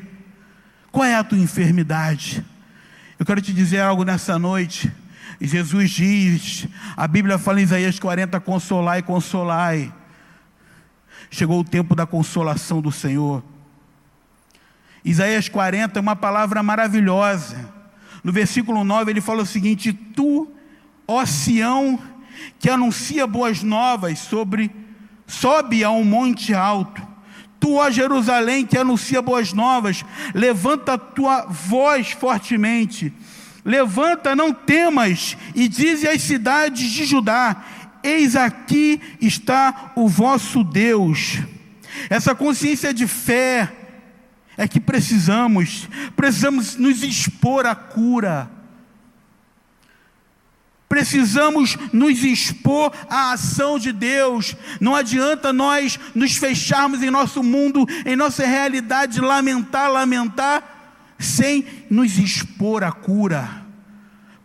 Qual 0.92 1.04
é 1.04 1.16
a 1.16 1.24
tua 1.24 1.40
enfermidade? 1.40 2.46
Eu 3.18 3.26
quero 3.26 3.42
te 3.42 3.52
dizer 3.52 3.80
algo 3.80 4.04
nessa 4.04 4.38
noite. 4.38 4.92
Jesus 5.42 5.90
diz, 5.90 6.68
a 6.96 7.08
Bíblia 7.08 7.40
fala 7.40 7.60
em 7.60 7.64
Isaías 7.64 7.98
40: 7.98 8.40
consolai, 8.40 9.02
consolai. 9.02 9.92
Chegou 11.32 11.60
o 11.62 11.64
tempo 11.64 11.96
da 11.96 12.06
consolação 12.06 12.84
do 12.84 12.92
Senhor. 12.92 13.44
Isaías 15.04 15.50
40 15.50 15.98
é 15.98 16.02
uma 16.04 16.16
palavra 16.16 16.62
maravilhosa. 16.62 17.68
No 18.24 18.32
versículo 18.32 18.84
9 18.84 19.10
ele 19.10 19.22
fala 19.22 19.42
o 19.42 19.48
seguinte: 19.48 19.92
Tu, 19.92 20.48
ó 21.08 21.26
Sião, 21.26 22.00
que 22.60 22.70
anuncia 22.70 23.26
boas 23.26 23.64
novas 23.64 24.20
sobre, 24.20 24.70
sobe 25.28 25.84
a 25.84 25.92
um 25.92 26.04
monte 26.04 26.54
alto 26.54 27.08
Tu, 27.60 27.74
ó 27.74 27.90
Jerusalém, 27.90 28.66
que 28.66 28.78
anuncia 28.78 29.22
boas 29.22 29.52
novas, 29.54 30.06
levanta 30.34 30.94
a 30.94 30.98
tua 30.98 31.46
voz 31.46 32.12
fortemente. 32.12 33.12
Levanta, 33.66 34.36
não 34.36 34.54
temas, 34.54 35.36
e 35.54 35.68
dize 35.68 36.08
às 36.08 36.22
cidades 36.22 36.90
de 36.92 37.06
Judá: 37.06 37.64
Eis 38.04 38.36
aqui 38.36 39.02
está 39.20 39.92
o 39.96 40.08
vosso 40.08 40.64
Deus. 40.64 41.40
Essa 42.10 42.34
consciência 42.34 42.94
de 42.94 43.08
fé 43.08 43.74
é 44.56 44.68
que 44.68 44.80
precisamos, 44.80 45.90
precisamos 46.16 46.76
nos 46.78 47.04
expor 47.04 47.66
à 47.66 47.76
cura 47.76 48.50
Precisamos 50.90 51.78
nos 51.92 52.24
expor 52.24 52.94
à 53.10 53.34
ação 53.34 53.78
de 53.78 53.92
Deus. 53.92 54.56
Não 54.80 54.96
adianta 54.96 55.52
nós 55.52 56.00
nos 56.16 56.38
fecharmos 56.38 57.04
em 57.04 57.10
nosso 57.10 57.44
mundo, 57.44 57.86
em 58.06 58.16
nossa 58.16 58.46
realidade, 58.46 59.20
lamentar, 59.20 59.92
lamentar, 59.92 61.14
sem 61.20 61.66
nos 61.90 62.18
expor 62.18 62.84
à 62.84 62.92
cura. 62.92 63.66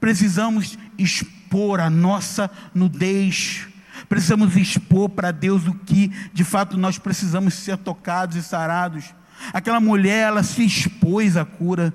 Precisamos 0.01 0.77
expor 0.99 1.79
a 1.79 1.89
nossa 1.89 2.51
nudez. 2.75 3.69
Precisamos 4.09 4.57
expor 4.57 5.11
para 5.11 5.31
Deus 5.31 5.67
o 5.67 5.75
que 5.75 6.09
de 6.33 6.43
fato 6.43 6.77
nós 6.77 6.99
precisamos 6.99 7.55
ser 7.55 7.77
tocados 7.79 8.37
e 8.37 8.43
sarados. 8.43 9.15
Aquela 9.53 9.81
mulher, 9.81 10.29
ela 10.29 10.43
se 10.43 10.65
expôs 10.65 11.37
à 11.37 11.45
cura. 11.45 11.95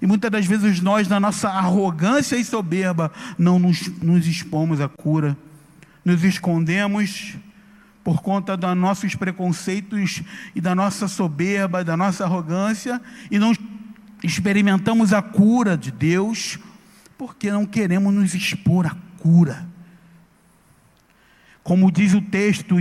E 0.00 0.06
muitas 0.06 0.30
das 0.30 0.46
vezes 0.46 0.80
nós, 0.80 1.08
na 1.08 1.18
nossa 1.18 1.48
arrogância 1.48 2.36
e 2.36 2.44
soberba, 2.44 3.10
não 3.38 3.58
nos, 3.58 3.88
nos 4.02 4.26
expomos 4.26 4.80
à 4.80 4.88
cura, 4.88 5.36
nos 6.04 6.22
escondemos 6.24 7.36
por 8.04 8.22
conta 8.22 8.56
dos 8.56 8.76
nossos 8.76 9.14
preconceitos 9.14 10.22
e 10.54 10.60
da 10.60 10.74
nossa 10.74 11.08
soberba, 11.08 11.84
da 11.84 11.96
nossa 11.96 12.24
arrogância, 12.24 13.00
e 13.30 13.38
não 13.38 13.52
experimentamos 14.22 15.12
a 15.12 15.20
cura 15.20 15.76
de 15.76 15.90
Deus, 15.90 16.58
porque 17.16 17.50
não 17.50 17.66
queremos 17.66 18.14
nos 18.14 18.34
expor 18.34 18.86
à 18.86 18.96
cura. 19.18 19.66
Como 21.62 21.92
diz 21.92 22.14
o 22.14 22.22
texto, 22.22 22.76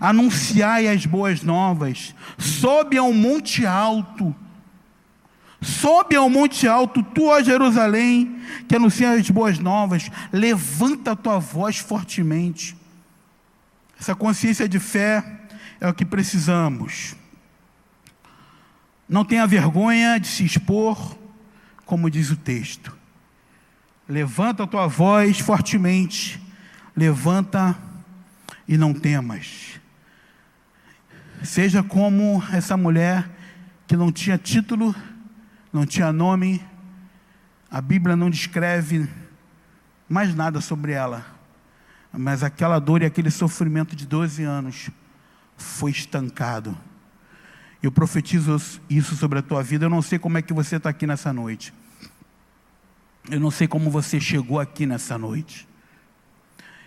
anunciai 0.00 0.86
as 0.86 1.04
boas 1.04 1.42
novas, 1.42 2.14
sobe 2.38 2.96
a 2.96 3.02
um 3.02 3.12
monte 3.12 3.66
alto, 3.66 4.34
Sobe 5.60 6.14
ao 6.16 6.28
monte 6.28 6.68
alto, 6.68 7.02
tu, 7.02 7.26
ó 7.26 7.42
Jerusalém, 7.42 8.40
que 8.68 8.76
anuncia 8.76 9.12
as 9.12 9.30
boas 9.30 9.58
novas, 9.58 10.10
levanta 10.32 11.12
a 11.12 11.16
tua 11.16 11.38
voz 11.38 11.78
fortemente. 11.78 12.76
Essa 13.98 14.14
consciência 14.14 14.68
de 14.68 14.78
fé 14.78 15.24
é 15.80 15.88
o 15.88 15.94
que 15.94 16.04
precisamos. 16.04 17.14
Não 19.08 19.24
tenha 19.24 19.46
vergonha 19.46 20.18
de 20.18 20.26
se 20.26 20.44
expor, 20.44 21.16
como 21.84 22.10
diz 22.10 22.30
o 22.30 22.36
texto. 22.36 22.96
Levanta 24.08 24.64
a 24.64 24.66
tua 24.66 24.86
voz 24.86 25.38
fortemente, 25.38 26.40
levanta 26.96 27.76
e 28.68 28.76
não 28.76 28.92
temas. 28.92 29.80
Seja 31.42 31.82
como 31.82 32.42
essa 32.52 32.76
mulher 32.76 33.30
que 33.86 33.96
não 33.96 34.10
tinha 34.10 34.38
título, 34.38 34.94
não 35.74 35.84
tinha 35.84 36.12
nome, 36.12 36.64
a 37.68 37.80
Bíblia 37.80 38.14
não 38.14 38.30
descreve 38.30 39.10
mais 40.08 40.32
nada 40.32 40.60
sobre 40.60 40.92
ela, 40.92 41.26
mas 42.12 42.44
aquela 42.44 42.78
dor 42.78 43.02
e 43.02 43.04
aquele 43.04 43.28
sofrimento 43.28 43.96
de 43.96 44.06
12 44.06 44.44
anos 44.44 44.90
foi 45.56 45.90
estancado. 45.90 46.78
Eu 47.82 47.90
profetizo 47.90 48.56
isso 48.88 49.16
sobre 49.16 49.40
a 49.40 49.42
tua 49.42 49.64
vida. 49.64 49.86
Eu 49.86 49.90
não 49.90 50.00
sei 50.00 50.16
como 50.16 50.38
é 50.38 50.42
que 50.42 50.52
você 50.52 50.76
está 50.76 50.90
aqui 50.90 51.08
nessa 51.08 51.32
noite. 51.32 51.74
Eu 53.28 53.40
não 53.40 53.50
sei 53.50 53.66
como 53.66 53.90
você 53.90 54.20
chegou 54.20 54.60
aqui 54.60 54.86
nessa 54.86 55.18
noite. 55.18 55.66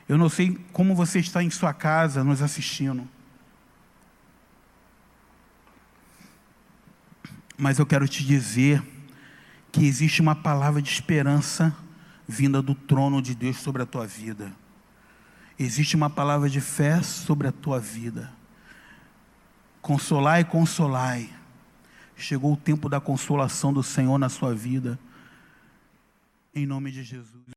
Eu 0.08 0.17
não 0.17 0.30
sei 0.30 0.58
como 0.71 0.95
você 0.95 1.19
está 1.19 1.43
em 1.43 1.50
sua 1.50 1.73
casa 1.73 2.23
nos 2.23 2.41
assistindo. 2.41 3.06
Mas 7.57 7.79
eu 7.79 7.85
quero 7.85 8.07
te 8.07 8.23
dizer 8.23 8.83
que 9.71 9.85
existe 9.85 10.21
uma 10.21 10.35
palavra 10.35 10.81
de 10.81 10.89
esperança 10.89 11.75
vinda 12.27 12.61
do 12.61 12.75
trono 12.75 13.21
de 13.21 13.33
Deus 13.33 13.57
sobre 13.57 13.81
a 13.81 13.85
tua 13.85 14.05
vida. 14.05 14.53
Existe 15.57 15.95
uma 15.95 16.09
palavra 16.09 16.49
de 16.49 16.61
fé 16.61 17.01
sobre 17.01 17.47
a 17.47 17.51
tua 17.51 17.79
vida. 17.79 18.31
Consolai, 19.81 20.43
consolai. 20.43 21.29
Chegou 22.15 22.53
o 22.53 22.57
tempo 22.57 22.87
da 22.89 22.99
consolação 22.99 23.73
do 23.73 23.81
Senhor 23.81 24.17
na 24.19 24.29
sua 24.29 24.53
vida. 24.53 24.99
Em 26.53 26.65
nome 26.65 26.91
de 26.91 27.03
Jesus. 27.03 27.56